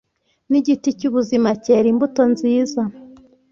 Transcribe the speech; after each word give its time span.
ni 0.49 0.57
igiti 0.61 0.89
cy 0.99 1.05
ubuzima 1.09 1.49
cyera 1.63 1.87
imbuto 1.93 2.21
nziza 2.33 2.81